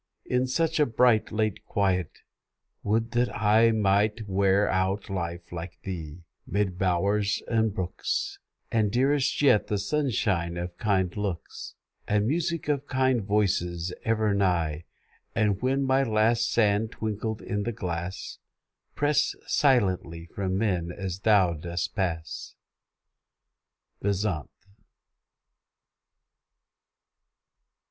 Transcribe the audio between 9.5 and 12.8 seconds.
the sunshine of kind looks, And music